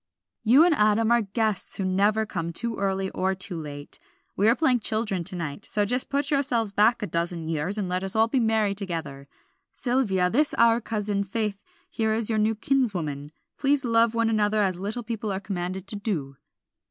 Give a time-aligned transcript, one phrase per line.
[0.43, 3.99] "You and Adam are guests who never come too early or too late.
[4.35, 7.87] We are playing children to night, so just put yourselves back a dozen years and
[7.87, 9.27] let us all be merry together.
[9.75, 13.29] Sylvia, this our cousin, Faith here is your new kinswoman.
[13.59, 16.35] Please love one another as little people are commanded to do."